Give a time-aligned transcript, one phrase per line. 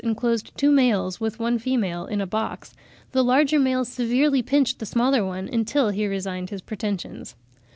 [0.03, 2.73] enclosed two males with one female in a box,
[3.11, 7.35] the larger male severely pinched the smaller one, until he resigned his pretensions.